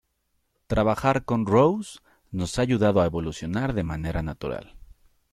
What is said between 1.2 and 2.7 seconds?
con Ross nos ha